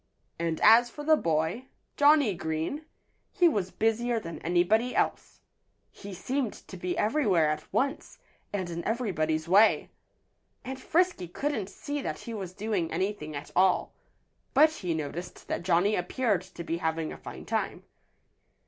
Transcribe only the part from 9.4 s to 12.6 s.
way. And Frisky couldn't see that he was